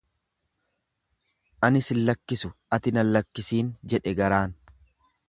Ani 1.67 1.83
sillakkisu 1.87 2.51
ati 2.79 2.95
na 2.97 3.05
lakkisiin 3.13 3.71
jedhe 3.95 4.15
garaan. 4.23 4.57